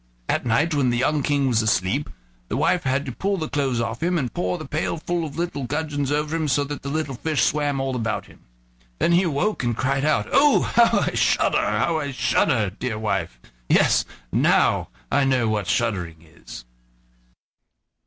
At 0.27 0.47
night, 0.47 0.73
when 0.73 0.89
the 0.89 0.97
young 0.97 1.21
King 1.21 1.47
was 1.47 1.61
asleep, 1.61 2.09
his 2.49 2.57
wife 2.57 2.85
had 2.85 3.05
to 3.05 3.11
pull 3.11 3.37
the 3.37 3.47
clothes 3.47 3.79
off 3.79 4.01
him, 4.01 4.17
and 4.17 4.33
pour 4.33 4.57
the 4.57 4.65
pail 4.65 4.97
full 4.97 5.23
of 5.23 5.37
little 5.37 5.65
gudgeons 5.65 6.11
over 6.11 6.35
him, 6.35 6.47
so 6.47 6.63
that 6.63 6.81
the 6.81 6.89
little 6.89 7.13
fish 7.13 7.43
swam 7.43 7.79
all 7.79 7.95
about 7.95 8.25
him. 8.25 8.39
Then 8.97 9.11
he 9.11 9.21
awoke 9.21 9.63
and 9.63 9.77
cried 9.77 10.03
out: 10.03 10.27
"Oh! 10.31 10.61
how 10.63 11.01
I 11.01 11.11
shudder, 11.13 11.61
how 11.63 11.99
I 11.99 12.09
shudder, 12.09 12.71
dear 12.71 12.97
wife! 12.97 13.39
Yes, 13.69 14.03
now 14.31 14.89
I 15.11 15.23
know 15.23 15.47
what 15.47 15.67
shuddering 15.67 16.23
is." 16.23 16.65